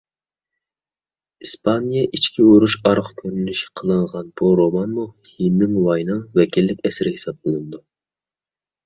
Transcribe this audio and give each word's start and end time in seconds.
ئىسپانىيە 1.47 2.05
ئىچكى 2.17 2.45
ئۇرۇشى 2.45 2.79
ئارقا 2.91 3.11
كۆرۈنۈش 3.19 3.61
قىلىنغان 3.81 4.31
بۇ 4.41 4.49
رومانمۇ 4.61 5.05
ھېمىڭۋاينىڭ 5.35 6.25
ۋەكىللىك 6.41 6.83
ئەسىرى 6.91 7.13
ھېسابلىنىدۇ. 7.19 7.83